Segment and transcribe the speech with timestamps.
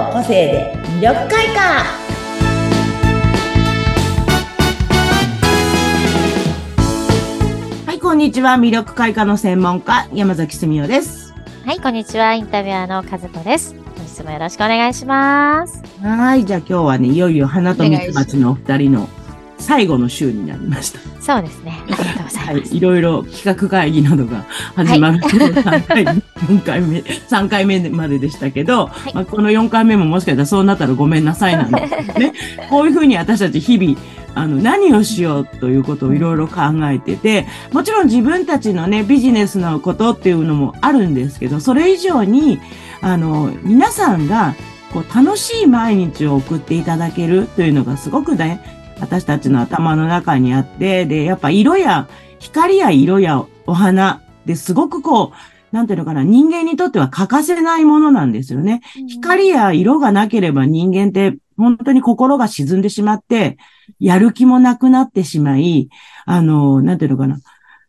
[0.00, 1.84] の個性で魅力開花。
[7.86, 8.54] はいこんにちは。
[8.54, 11.34] 魅力開花の専門家山崎澄夫です。
[11.66, 12.32] はいこんにちは。
[12.32, 13.74] インタビュアーの和子です。
[13.74, 15.82] 本日もよろしくお願いします。
[16.02, 19.08] はいじゃあ今日はねいよいよ花と蜜蜂のお二人の
[19.58, 21.00] 最後の週になりました。
[21.20, 21.78] そうですね。
[21.84, 22.38] ありがとうございます。
[22.38, 32.32] はい、いろいろ企画会議などが始まる、はい、3回、4回目、3回目まででしたけど、はい、まあ、この4回目ももしかしたらそうなったらごめんなさいなんですね。
[32.70, 33.98] こういうふうに私たち日々、
[34.34, 42.58] あの、何をしようということをいろいろ考えてて、もちろん自分たちのね、ビジネスのことっていうのもあるんですけど、それ以上に、
[43.00, 44.54] あの、皆さんが、
[44.92, 48.60] こう、楽しい毎日を送っていただけるというのがすごくね、
[49.00, 58.80] 私たちの頭の中にあって、で、やっぱ色や、光や色やお花ですごくこう、なんていうのかな、人間にとっては欠かせないものなんですよね。
[58.98, 63.58] うん、光や色がなければ人間って本当に心が沈んでしまって、
[63.98, 65.90] やる気もなくなってしまい、
[66.24, 67.38] あの、なんていうのかな、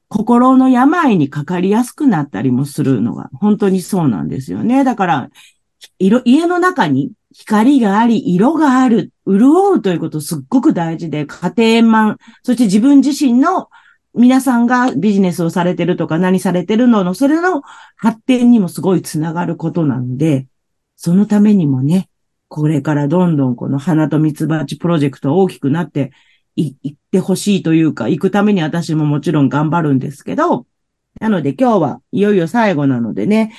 [0.10, 4.84] 心の病にかかりやすくなったりもするのが本当にそうなんですよね。
[4.84, 5.30] だから、
[6.00, 13.70] 色、家の中に光があり、色がある、潤うということすっごく大事で、家庭円満、そして自分自身の
[14.14, 17.62] 皆さんがビジネスをされてるとか何されてるのの、それの
[17.96, 20.48] 発展にもすごいつながることなんで、
[20.98, 22.10] そのためにもね、
[22.48, 26.12] これからどんどんこの花と蜜蜂プロジェクト大きくなって
[26.58, 30.66] いってほしいというか、行くために私ももちろん頑張るんですけど、
[31.20, 33.54] なので今日はいよいよ最後なのでね、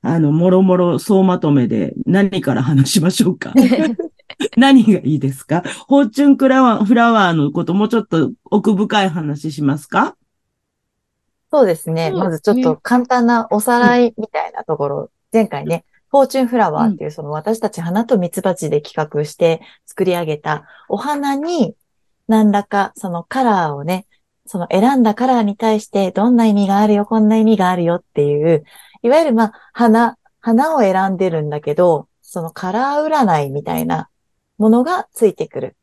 [0.00, 3.52] あの、もろもろ総まとめで何から話しましょうか。
[4.56, 5.62] 何がいいですか？
[5.62, 10.16] フォーチュンクラワー、フラワーのこともうちょっと奥深い話しますか？
[11.50, 12.10] そうですね。
[12.10, 21.74] まずちょっと簡単なおさらいみたいなところ、うん、前回ね、フォーチュンフラワーっていうその私たち花と蜜蜂で企画して作り上げたお花に
[22.28, 24.06] 何らかそのカラーをね、
[24.46, 28.64] その選んだカラーに対してどんな意味があるよ、こんな意味があるよっていう
[29.02, 34.10] いわゆるまあ、花、花を選んでるんだけど、そのカラー占いみたいな
[34.58, 35.76] ものがついてくる。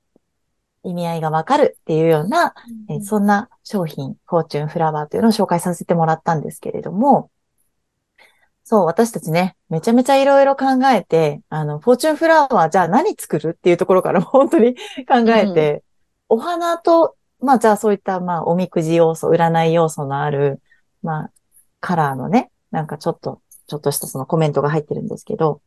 [0.83, 2.53] 意味合いがわかるっていうような、
[2.89, 7.31] うん、えそんな商品、フォーチュンフラワーというのを紹介させてもらったんですけれども、
[8.63, 14.75] そう、私たちね、めちゃめちゃいろいろ考えて、あの、フォーチュンフラワーじゃあ何作るっていうところから 本当に
[15.07, 15.83] 考えて、
[16.29, 20.61] うん、お花と、まあじゃあそういった、まあおみくじ要素、占い要素のある、
[21.03, 21.31] まあ、
[21.79, 25.61] カラーのね、なんかちょっと、ちょっとしたそのコメントが入ってるんですけど、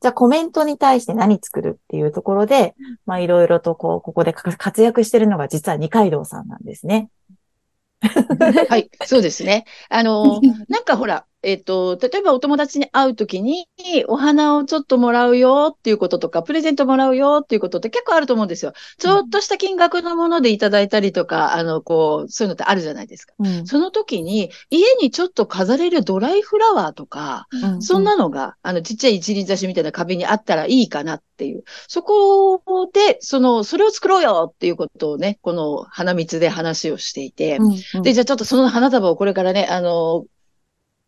[0.00, 2.74] じゃあコメントに対して何作るっていうところで、
[3.06, 7.08] まあいろいろとこう、ここで活躍してるのが実は二階堂さんなんですね。
[8.68, 9.64] はい、そうですね。
[9.88, 13.68] あの、なんかほら、えっ、ー、と、例えばお友達に会うときに、
[14.08, 18.72] お花をちょっともらうよっていうこととか、プレゼントもらうよっていうことって結構あると思うんですよ。
[18.98, 23.34] ちょっとした金額のものでいただいたりとか、あの、こう、そういうのってあるじゃないですか。
[23.38, 31.62] うん、その時に、家にちょっと飾れるドライフラワーとか、うん、そんなのが、あの、ちっちゃい一輪挿しみたいな壁にあったらいいかなっていう。
[31.86, 32.60] そこ
[32.92, 40.24] で、その、それを作ろうよっていうことをね、この花蜜で話をしていて、うんうん、で、じゃあちょっとその花束をこれからね、あの、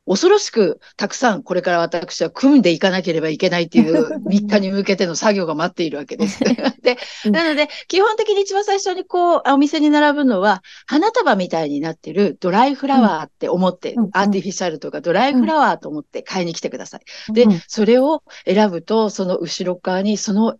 [0.08, 6.40] 恐ろしくたくさんこれから私は組んでいかなければいけないっていう 3日に向けての作業が待っているわけです。
[6.82, 6.96] で、
[7.30, 17.32] なので、基本的に一番最初にこう、お店に並ぶのは、花束みたいになってるドライフラワーって思って、うん、アーティフィシャルとかドライフラワーと思って買いに来てください。
[17.32, 20.56] で、それを選ぶと、その後ろ側にその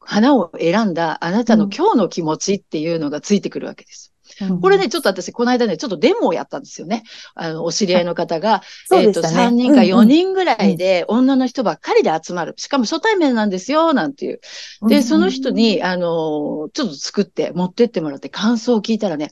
[0.00, 4.15] 花を選んだあなたの今日の気持ちっていうのがついてくるわけです。
[4.60, 7.02] これね、ちょっと私、この間ね、ちょっとデモをやったんですよね。
[7.34, 12.54] あの、お知り合いの方が、ね、えっ、と、3人か4人ぐらいで、女の人ばっかりで集まる。
[12.56, 14.40] しかも初対面なんですよ、なんていう。
[14.88, 19.30] で、その人に、あの、ちょっと作って持ってってもらって感想を聞いたらね、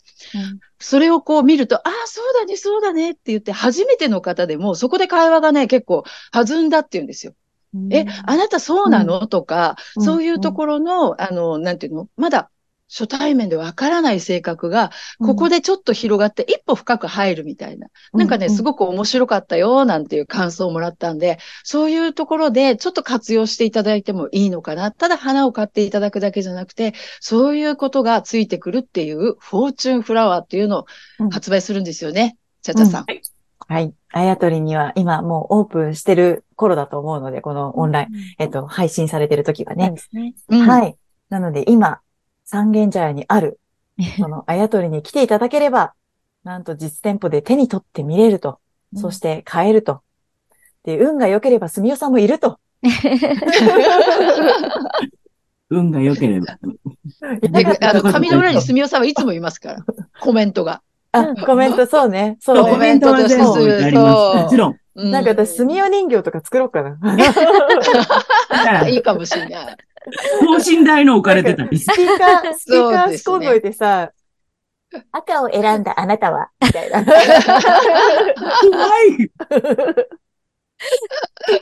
[0.78, 7.34] それをこう見ると、ああ、そうだね、そうだねって言って、初めての方でも、そこで会話がね、結構弾んだって言うんですよ。
[7.90, 12.08] え、あなたそうなの、とか、そういうところの、あの、なんていうの？
[12.16, 12.50] まだ
[12.88, 17.88] 初対面でわからない性格が、ここでちょっと広がって一歩深く入るみたいな。
[18.12, 24.92] うん、なんかね、すごく面白かったよ、なんていう感想をもらったんで、そういうところでちょっと活用していただいてもいいのかな。
[24.92, 30.86] ただ花を買っていただくだけじゃなくて、そういうことがついてくるっていう、フォーチュンフラワーっていうのを
[31.30, 32.36] 発売するんですよね。
[32.62, 33.04] ちゃちゃさん。
[33.04, 33.22] はい
[33.66, 33.94] はい。
[34.12, 39.94] あやとりには今もうオープンしてる頃だと思うので、このオンライン、うん、えっと、配信されてる時はね。
[40.12, 40.96] ねうん、はい。
[41.30, 42.00] なので今、
[42.44, 43.58] 三軒茶屋にある、
[44.18, 45.94] そのあやとりに来ていただければ、
[46.44, 48.58] なんと実店舗で手に取って見れると、
[48.96, 50.02] そして買えると。
[50.84, 52.58] で、運が良ければ、すみおさんもいると
[55.70, 56.58] 運が良ければ。
[57.40, 59.84] で、あの、紙の裏に住みさんはいつもいますから。
[60.20, 60.82] コメントが。
[61.12, 62.36] あ、コメント、そうね。
[62.40, 62.72] そ、そううね。
[62.72, 64.42] コメントは全部置いてあります。
[64.44, 64.76] もちろん。
[64.96, 66.98] うなんか私、住み人形とか作ろうかな。
[68.88, 69.76] いいかもしれない。
[70.40, 74.12] 等身大の置かれてたりスピーカー、スピーカそうですねー仕込んどいてさ、
[75.12, 77.04] 赤を選んだあなたは、みたいな。
[77.04, 77.14] 怖
[79.06, 79.30] い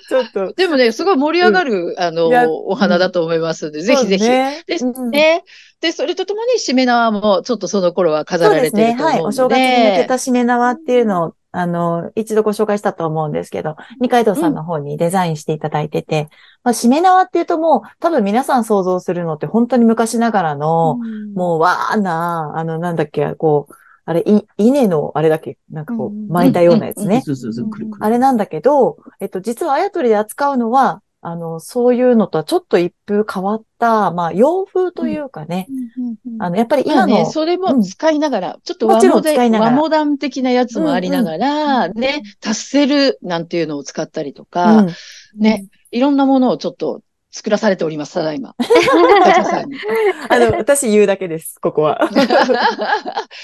[0.09, 0.53] ちょっと。
[0.55, 4.29] でもね、すごい盛り上がる、あのいや、お花だと思いますので、ぜひぜひ。
[4.29, 5.45] ねでうんね。
[5.81, 8.85] で、それとともに、しめ縄も、ちょっとその頃は飾そうらですね。
[8.85, 8.95] はい。
[8.95, 9.27] れてると思うので。
[9.29, 16.29] お正月に向けたしめ縄っていうのを、あの、一度ご紹介したと思うんですけど、二階堂さんの方にデザインしていただいてて、
[16.65, 20.99] まあ、しめ縄っていうともう、多分皆さん想像するのって本当に昔ながらの、
[21.35, 26.29] もうわーな、あの、なんだっけ、こう、あれ、い、稲の、あれだっけ、なんかこうん。
[26.29, 27.23] う、巻いたようなやつね。
[28.01, 35.69] あれなんだけど、えっと、実はあやとりで扱うのは、あの、そういうのとはちょっと一風変わった、まあ、洋風というかね、
[36.41, 44.95] あの、やっぱり今の、まあね、それも使いながら、ちょっと和もちろんモデ使いながら和モダン的なやつもありながら、ね、達せるなんていうのを使ったりとか、うん
[45.37, 48.57] ね、いろんなものをちょっと作らされております、ただいま。
[50.29, 52.01] あの、私言うだけです、ここは。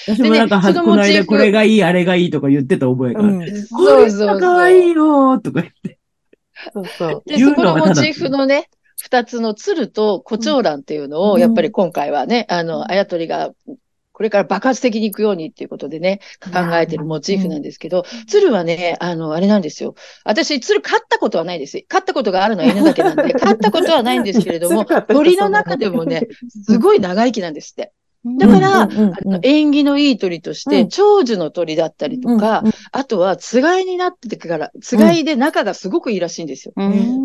[0.09, 3.29] 私もなんか、でねそのこの間これがいい、あれがいいとか言ってた覚えがある。
[3.29, 3.41] うん。
[3.41, 3.47] こ
[3.85, 5.98] そうれがそう可愛いよとか言って。
[6.72, 7.22] そうそう。
[7.26, 8.69] で、言そうこのモチーフのね、
[9.00, 13.52] 二つの鶴と胡蝶蘭っていうのを、うんやっぱり今回はね、あの、あやとりが、
[14.12, 19.94] これから爆発的に行くようにっていうことでね、考えてるモチーフなんですけど、鶴はね、あの、あれなんですよ。
[20.25, 21.81] 私、鶴飼ったことはないです。
[21.87, 26.26] 飼ったことがあるのは犬だけなんで、 飼ったことはないんですけれども、鳥の中でもね、
[26.64, 27.93] すごい長生きなんですって。
[28.25, 30.88] だから、うんうんうんあの縁起のいい鳥として、うん。
[30.88, 36.75] 長寿の鳥だったりとか、うんあとは、つがいになってから、つがいで仲がすごくいいらしいんですよ。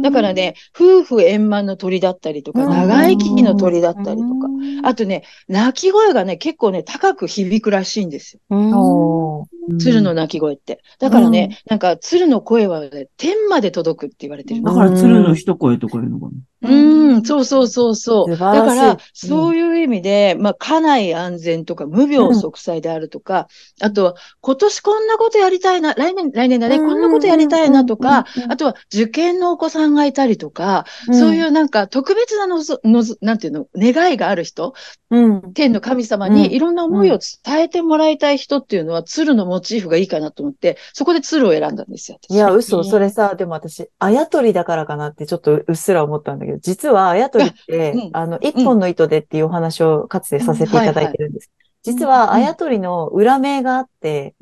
[0.01, 2.69] だからね、夫婦円満の鳥だったりとか、うん。
[2.69, 4.48] 長生きの鳥だったりとか、
[4.84, 9.48] あとね、鳴き声がね、結構ね、高く響くらしいんですよ。
[9.80, 10.81] 鶴の鳴き声って。
[11.00, 14.74] だからね、なんか、鶴の声はね、天まで届くって言われてるの。
[14.74, 16.31] だから鶴の一声とかいうのかな。
[16.63, 18.31] うん、そうそうそうそう。
[18.31, 23.48] だから、そういう意味で、まあ、家内安全とか、無病息災であるとか、
[23.81, 31.15] あとは、今年こんなことやりたいな、来年、来年だね、うんこんなことやりたいなとかあとは、受験のお子さんがいたりとか、うん。
[31.15, 34.74] そういうなんか、特別なのぞ、のぞ、なんていうの、願いがある人、
[35.09, 35.54] うん。
[35.54, 36.33] 天の神様うん。
[36.33, 42.18] にいろんな思いを伝えてもらいたい人っていうのは、鶴のモチーフがいいかなと思って、そこで鶴を選んだんですよ。
[42.21, 42.33] 私。
[42.33, 51.52] いや、嘘、それさ、でも私、あやとりだからかなってちょっとうっすら思ったんだけど、実はあやとりってうん、あの、一本の糸でっていうお話をかつてさせていただいてるんです。
[51.84, 54.36] 実は、あやとりの裏名があって、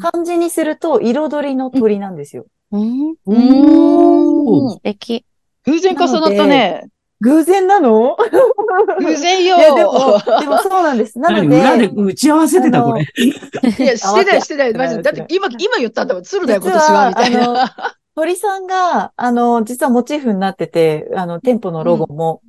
[0.00, 2.46] 漢字にすると彩りの鳥なんですよ。
[2.72, 3.10] うん。
[3.10, 5.24] うーん素敵。
[5.64, 6.88] 偶然重なったね。
[7.20, 8.16] 偶然なの？
[9.00, 9.58] 偶然いよ。
[9.58, 11.18] や、でも、でもそうなんです。
[11.18, 13.02] なの何裏でで、打ち合わせてた、これ。
[13.22, 14.74] いや、してない、してない。
[14.74, 16.22] マジでだって今、今言ったんだもん。
[16.22, 17.74] 鶴だよ、今年は、みたいな。
[18.18, 22.42] 鳥さんが、あの、実はモチーフになってて、あの、店舗のロゴも、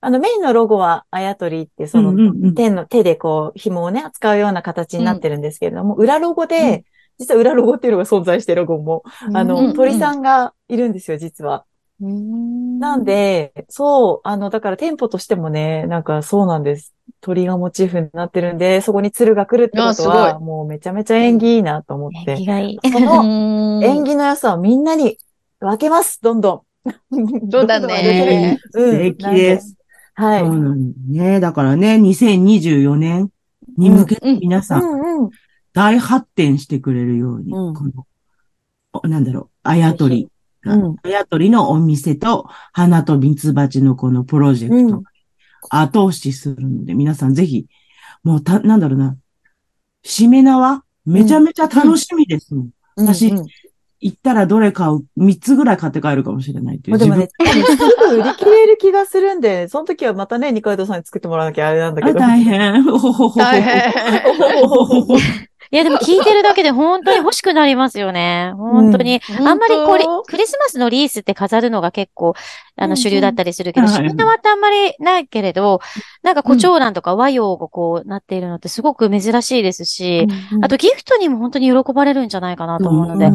[0.00, 2.54] あの、メインのロゴはあやとりって、その、うんうんうん。
[2.56, 6.84] 手の、手でこう、紐をね、扱うような形になってるんですけれども、裏ロゴで、うん。
[7.20, 11.64] 実は裏ロゴっていうのが存在してるロゴも、あうんの、鳥さんがいるんですよ、実は。
[12.00, 16.92] なんで、そう、あの、だから店舗としてもね、なんかそうなんです。
[17.20, 22.46] 鳥がモチーフになってるんで、そこに鶴が来るってことは、ごもうめちゃめちゃ縁起いいなと思って縁起。
[22.46, 22.78] がいい。
[22.90, 23.24] その
[23.82, 25.18] 縁 縁起の良さをみんなに
[25.60, 26.90] 分けます、どんどん。
[27.50, 28.58] そうだねどんどん分けて。
[28.72, 29.76] 素敵です。
[30.14, 30.50] はい。
[31.10, 31.40] ね。
[31.40, 33.30] だからね、2024年
[33.76, 35.30] に向けて皆さん。
[35.72, 38.06] 大発展してくれるように、うんこの、
[38.92, 40.30] おなんだろう、あやとりが、
[40.64, 45.04] うんあやとりのお店と、花とミツバチのこのプロジェクト、うん
[45.70, 47.66] 後押しするので、皆さんぜひ、
[48.22, 49.16] もうた、なんだろうな、
[50.02, 52.70] しめ縄、めちゃめちゃ楽しみですもん。
[52.96, 53.46] 私うんうん
[54.04, 56.98] 行ったらどれ買う、3つぐらい買って帰るかもしれないっていう。
[56.98, 62.18] でもね、多分すぐ売り切れる気がするんで、その時はまたね、二階堂さんに作ってもらわなきゃあれなんだけど。
[62.18, 62.82] 大変。
[62.82, 63.94] ほほほほ大変。
[65.70, 68.52] いや、でも聞いてるだけで本当に欲しくなりますよね。
[68.58, 69.20] 本当に。
[69.40, 72.34] あんまりこれ、クリスマスのリースって飾るのが結構、
[72.76, 75.80] あの、うんうん主流だったりするけど、はいしめ縄ってあんまりないけれど、
[76.22, 80.26] なんか胡蝶蘭とか和洋がこうなっているのってすごく珍しいですし、
[80.62, 83.34] あとギフトにも本当に喜ばれるんじゃないかなと思うので、うん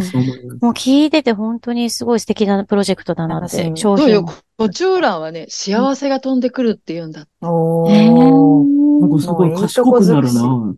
[0.61, 7.25] もう聞いてて本当にすごい素敵なプロジェクトだなって、商どうよ品も。、コチューランはね、幸せが飛んでくるって言うんだ。
[7.41, 8.11] おへー。
[8.11, 10.43] ーなんかすごい賢くなるな。
[10.43, 10.75] うん。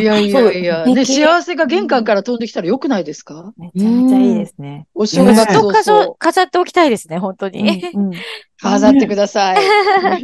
[0.00, 3.52] いやいやいや、そうね、幸せが玄関から飛んできたら良くないですか？
[3.58, 4.86] めちゃめちゃいいですね。
[4.94, 7.90] お正月ずっと早飾々飾っておきたいですね、本当に。
[7.94, 8.10] うん
[8.60, 9.56] 飾ってください。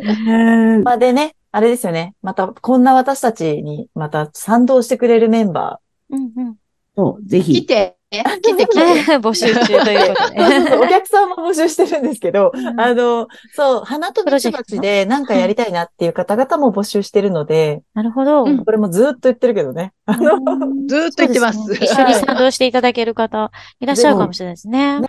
[0.01, 2.15] ねまあでね、あれですよね。
[2.21, 5.79] また、こんな私たちに、また賛同してくれるメンバ
[6.11, 6.57] うんうん
[6.97, 7.67] そう、ぜ来ひ。
[7.67, 9.17] て、来て来て。
[9.19, 10.41] 募集中ということで。
[10.77, 18.45] ー、お客さんも募集してるんですけど、うんあの、そう、花とミツバチでなんかやりたいなっていう方々も募集してるので、なるほど。
[18.45, 19.93] うんこれもずっと言ってるけどね。
[20.07, 20.39] あの、
[20.87, 21.59] ずーっと言ってます。
[21.59, 25.01] そうですね一緒に賛同していただける方、いらっしゃるかもしれないですね。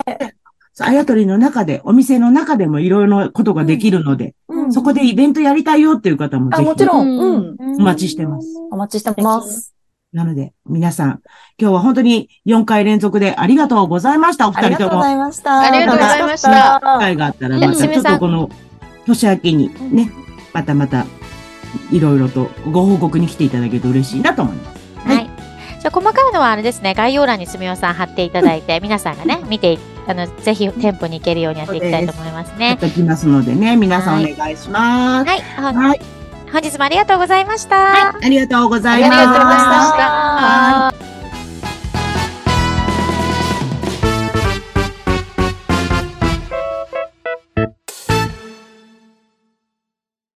[0.79, 6.65] あやとりの中で、お店の中でもいろいろなことができるので、うんそこでイベントやりたいよっていう方もぜあ、ひ。
[6.65, 7.81] もちろん、ううんん。
[7.81, 8.47] お待ちしてます。
[8.71, 9.74] お待ちしてます。
[10.15, 11.19] なので、皆さん、
[11.59, 15.03] 今日は本当に4回連続でありがとうございました、おありがとうご二人とも。
[15.03, 15.59] ざいました。
[15.59, 18.49] ありがとうございました楽機会があったら、またちょっとこの
[19.05, 20.09] 年明けにね、
[20.53, 21.05] またまた、
[21.91, 24.79] いろいろとご報告に来ていただけると嬉しいなと思います。
[25.05, 25.17] はい。
[25.17, 25.29] はい
[25.81, 32.77] じゃあ、細かいのはあれですね、概要欄にすみおさん貼っていただいて、 皆さんがね、見て、あの、ぜひ店舗に行けるようにやっていきたいと思いますやっね。
[32.77, 35.29] てきますのでね、皆さんお願いします。
[35.29, 35.41] はい。
[35.57, 36.14] ほんはい。
[36.51, 37.75] 本日もありがとうございました。
[38.97, 39.59] はい、ありがとうござい
[40.91, 41.04] ました。